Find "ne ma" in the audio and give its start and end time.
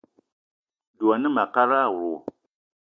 1.19-1.43